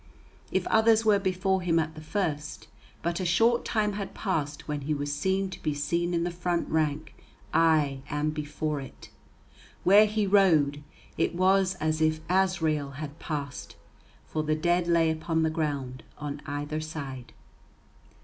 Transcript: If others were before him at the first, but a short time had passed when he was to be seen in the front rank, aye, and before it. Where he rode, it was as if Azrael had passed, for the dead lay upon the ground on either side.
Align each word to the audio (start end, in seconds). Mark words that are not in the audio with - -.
If 0.51 0.65
others 0.65 1.05
were 1.05 1.19
before 1.19 1.61
him 1.61 1.77
at 1.77 1.93
the 1.93 2.01
first, 2.01 2.67
but 3.03 3.19
a 3.19 3.23
short 3.25 3.63
time 3.63 3.93
had 3.93 4.15
passed 4.15 4.67
when 4.67 4.81
he 4.81 4.95
was 4.95 5.15
to 5.21 5.59
be 5.61 5.75
seen 5.75 6.15
in 6.15 6.23
the 6.23 6.31
front 6.31 6.67
rank, 6.69 7.13
aye, 7.53 8.01
and 8.09 8.33
before 8.33 8.81
it. 8.81 9.11
Where 9.83 10.07
he 10.07 10.25
rode, 10.25 10.81
it 11.19 11.35
was 11.35 11.75
as 11.75 12.01
if 12.01 12.19
Azrael 12.31 12.93
had 12.93 13.19
passed, 13.19 13.75
for 14.25 14.41
the 14.41 14.55
dead 14.55 14.87
lay 14.87 15.11
upon 15.11 15.43
the 15.43 15.51
ground 15.51 16.01
on 16.17 16.41
either 16.47 16.81
side. 16.81 17.31